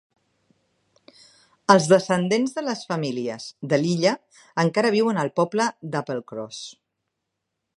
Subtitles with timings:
[1.73, 4.15] Els descendents de les famílies de l'illa
[4.65, 6.65] encara viuen al poble d'Applecross.